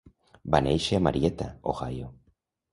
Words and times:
Va 0.55 0.61
néixer 0.67 0.97
a 0.99 1.03
Marietta, 1.09 1.51
Ohio. 1.75 2.13